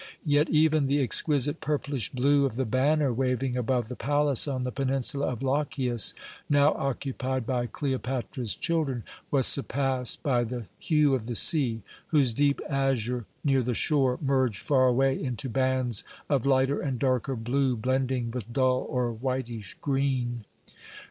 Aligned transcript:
Yet 0.25 0.49
even 0.49 0.87
the 0.87 0.99
exquisite 0.99 1.61
purplish 1.61 2.09
blue 2.11 2.43
of 2.47 2.55
the 2.55 2.65
banner 2.65 3.13
waving 3.13 3.55
above 3.55 3.87
the 3.87 3.95
palace 3.95 4.47
on 4.47 4.63
the 4.63 4.71
peninsula 4.71 5.27
of 5.27 5.43
Lochias, 5.43 6.15
now 6.49 6.73
occupied 6.73 7.45
by 7.45 7.67
Cleopatra's 7.67 8.55
children, 8.55 9.03
was 9.29 9.45
surpassed 9.45 10.23
by 10.23 10.43
the 10.43 10.65
hue 10.79 11.13
of 11.13 11.27
the 11.27 11.35
sea, 11.35 11.83
whose 12.07 12.33
deep 12.33 12.61
azure 12.67 13.27
near 13.43 13.61
the 13.61 13.75
shore 13.75 14.17
merged 14.23 14.63
far 14.63 14.87
away 14.87 15.21
into 15.21 15.47
bands 15.49 16.03
of 16.29 16.47
lighter 16.47 16.81
and 16.81 16.97
darker 16.97 17.35
blue, 17.35 17.75
blending 17.77 18.31
with 18.31 18.51
dull 18.51 18.87
or 18.89 19.11
whitish 19.11 19.77
green. 19.81 20.45